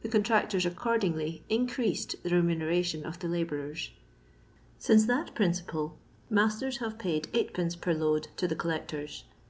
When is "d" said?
7.24-7.80